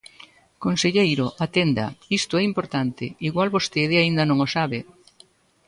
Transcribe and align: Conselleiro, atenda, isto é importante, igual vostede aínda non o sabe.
Conselleiro, 0.65 1.25
atenda, 1.45 1.85
isto 2.19 2.33
é 2.41 2.43
importante, 2.51 3.05
igual 3.29 3.53
vostede 3.57 3.95
aínda 3.99 4.23
non 4.29 4.37
o 4.45 4.47
sabe. 4.55 4.79